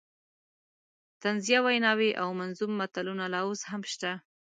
طنزیه 1.21 1.59
ویناوې 1.65 2.11
او 2.21 2.27
منظوم 2.39 2.71
متلونه 2.79 3.25
لا 3.33 3.39
اوس 3.47 3.61
هم 3.71 3.81
شته. 3.91 4.11